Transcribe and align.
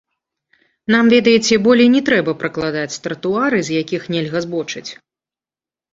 Нам, 0.93 1.05
ведаеце, 1.15 1.59
болей 1.67 1.89
не 1.97 2.01
трэба 2.09 2.31
пракладаць 2.41 2.97
тратуары, 3.07 3.57
з 3.69 3.85
якіх 3.85 4.01
нельга 4.17 4.39
збочыць. 4.47 4.87